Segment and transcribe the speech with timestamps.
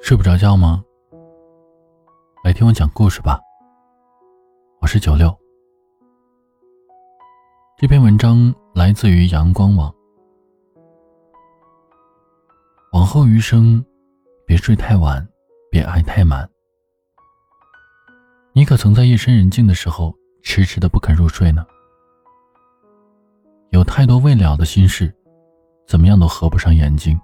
[0.00, 0.82] 睡不着觉吗？
[2.44, 3.38] 来听我讲故事吧。
[4.80, 5.36] 我是九六。
[7.76, 9.94] 这篇文章来自于阳光网。
[12.92, 13.84] 往后余生，
[14.46, 15.26] 别睡太晚，
[15.70, 16.48] 别爱太满。
[18.52, 21.64] 你可曾在夜深人静的时候，迟迟的不肯入睡呢？
[23.70, 25.14] 有太多未了的心事，
[25.86, 27.20] 怎么样都合不上眼睛。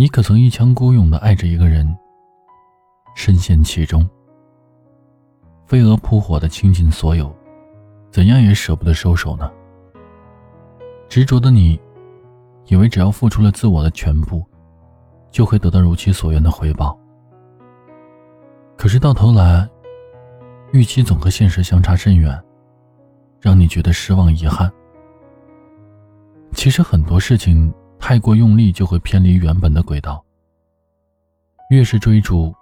[0.00, 1.94] 你可曾一腔孤勇的爱着一个人，
[3.14, 4.08] 深陷其中，
[5.66, 7.30] 飞蛾扑火的倾尽所有，
[8.10, 9.52] 怎样也舍不得收手呢？
[11.06, 11.78] 执着的你，
[12.68, 14.42] 以为只要付出了自我的全部，
[15.30, 16.98] 就会得到如其所愿的回报。
[18.78, 19.68] 可是到头来，
[20.72, 22.42] 预期总和现实相差甚远。
[23.38, 24.72] 让你觉得失望、遗憾。
[26.54, 30.24] 其实很多事情太过用力，就会偏离原本的轨道。
[31.70, 32.52] 越是追逐，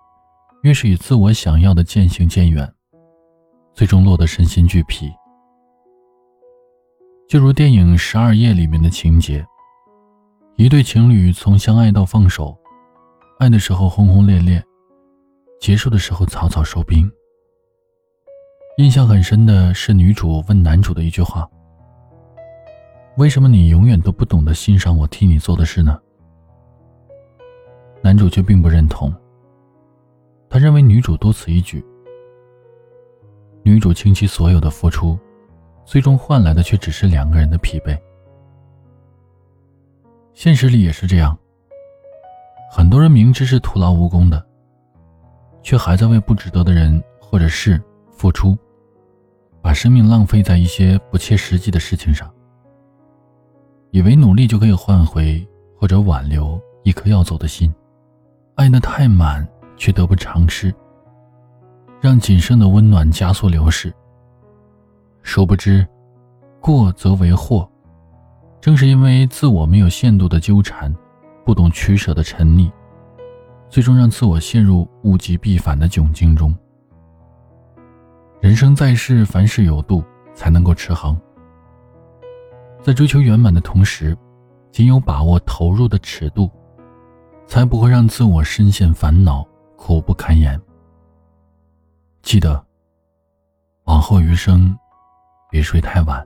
[0.63, 2.71] 越是与自我想要的渐行渐远，
[3.73, 5.11] 最终落得身心俱疲。
[7.27, 9.47] 就如电影《十二夜》里面的情节：
[10.57, 12.55] 一对情侣从相爱到放手，
[13.39, 14.63] 爱的时候轰轰烈烈，
[15.61, 17.11] 结束的时候草草收兵。
[18.79, 21.49] 印象很深的是女主问男主的一句话
[23.19, 25.99] ：“为什么你永远都不懂得欣赏我替你做的事呢？”
[28.01, 29.13] 男主却并不认同。
[30.49, 31.85] 他认为女主多此一举。
[33.65, 35.19] 女主倾其所有的付出，
[35.85, 37.99] 最终换来的却只是两个人的疲惫。
[40.33, 41.37] 现实里也是这样。
[42.71, 44.47] 很多人明知是徒劳无功的，
[45.61, 48.57] 却还在为不值得的人或者事付出。
[49.61, 52.33] 把生命浪费在一些不切实际的事情上，
[53.99, 55.45] 以为努力就可以换回
[55.77, 57.75] 或者挽留一颗要走的心，
[58.55, 59.45] 爱得太满
[59.77, 60.73] 却得不偿失，
[62.01, 63.93] 让仅剩的温暖加速流逝。
[65.25, 65.85] 殊不知，
[66.61, 67.69] 过则为祸，
[68.61, 70.95] 正是因为自我没有限度的纠缠，
[71.45, 72.71] 不懂取舍的沉溺，
[73.69, 76.57] 最终让自我陷入物极必反的窘境中。
[78.41, 80.05] 人生在世，凡事有度，
[80.37, 81.21] 才能够持恒。
[82.83, 84.17] 在追求圆满的同时，
[84.71, 86.51] 仅有把握投入的尺度，
[87.47, 89.47] 才不会让自我深陷烦恼，
[89.77, 90.61] 苦不堪言。
[92.23, 92.65] 记得，
[93.85, 94.77] 往后余生，
[95.51, 96.25] 别睡太晚。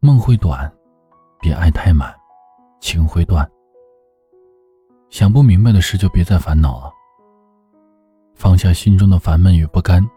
[0.00, 0.70] 梦会短，
[1.40, 2.14] 别爱太满，
[2.80, 3.48] 情会断。
[5.10, 6.92] 想不明白的事就别再烦恼了，
[8.34, 10.08] 放下心中的烦闷与不甘。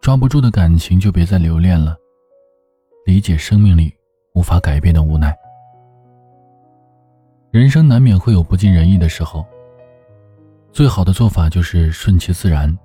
[0.00, 1.96] 抓不住的感情就别再留恋了。
[3.06, 3.94] 理解生命里
[4.34, 5.32] 无法改变的无奈。
[7.52, 9.46] 人生难免会有不尽人意的时候。
[10.72, 12.76] 最好的做法就是顺其自然，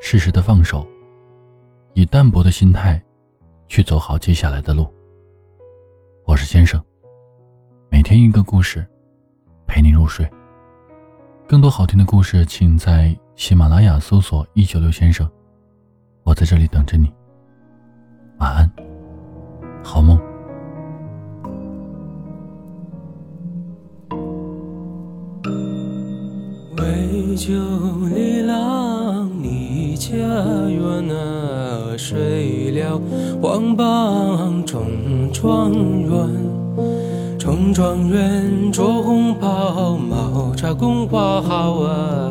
[0.00, 0.84] 适时的放手，
[1.92, 3.00] 以淡泊的心态
[3.68, 4.90] 去走好接下来的路。
[6.24, 6.82] 我是先生，
[7.90, 8.84] 每天一个故事，
[9.66, 10.26] 陪你入睡。
[11.46, 15.30] 更多好听的故事，请在喜马拉雅搜索“一九六先生”。
[16.24, 17.12] 我在这里等着你，
[18.38, 18.68] 晚安，
[19.82, 20.18] 好梦。
[26.76, 27.52] 为救
[28.14, 33.00] 李郎，离家园啊，睡了
[33.40, 34.86] 王榜中
[35.32, 42.27] 状元，中状元着红袍，毛插宫花好啊。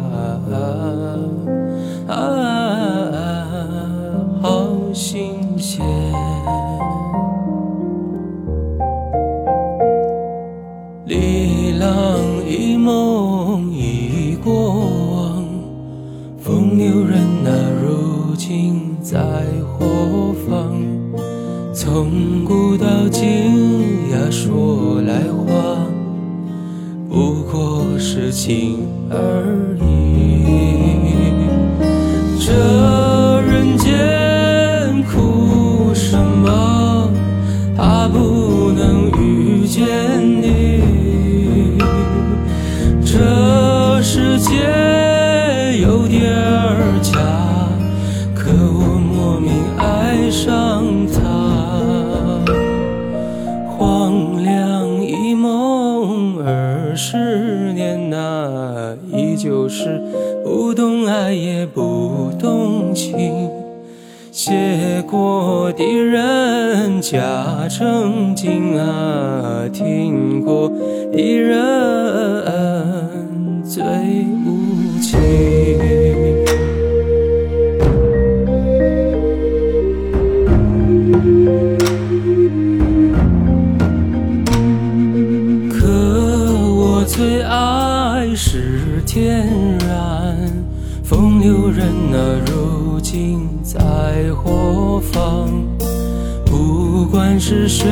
[27.17, 31.34] 不过是情而已。
[32.40, 32.97] 这
[56.97, 60.02] 十年呐，依旧是
[60.44, 63.49] 不懂爱也不懂情。
[64.32, 70.70] 写过的人假正经啊，听过
[71.11, 75.57] 的的人最无情。
[91.87, 93.78] 人啊，如今在
[94.35, 95.49] 何方？
[96.45, 97.87] 不管是谁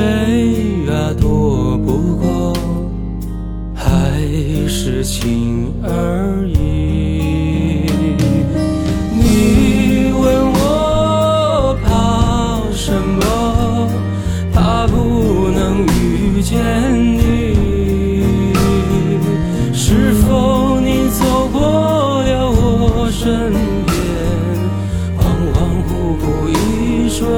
[0.90, 2.54] 啊，躲不过，
[3.74, 4.20] 还
[4.68, 6.85] 是情而已。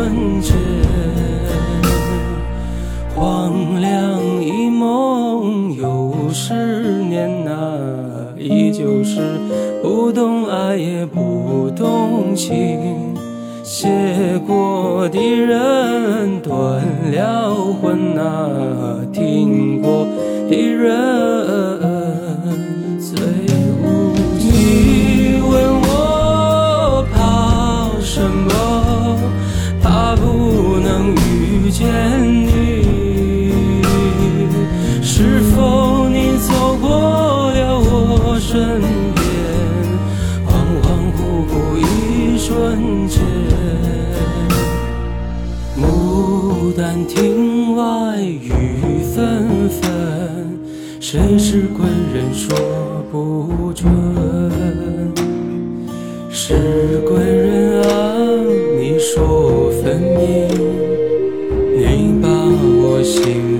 [0.08, 0.56] 一瞬间，
[3.14, 6.54] 荒凉一梦又十
[7.04, 7.52] 年呐、
[8.38, 9.20] 依旧是
[9.84, 13.16] 不懂爱也不懂情。
[13.64, 13.90] 写
[14.48, 16.82] 过的人断
[17.12, 20.08] 了魂呐、听过
[20.50, 20.90] 的人
[22.98, 23.18] 最
[51.10, 52.54] 谁是贵人说
[53.10, 53.90] 不准。
[56.30, 56.54] 是
[57.08, 57.88] 贵人啊，
[58.78, 60.50] 你说分明，
[61.78, 63.57] 你把我心